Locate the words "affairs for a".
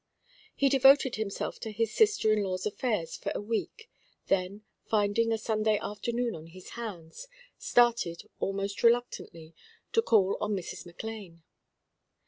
2.65-3.39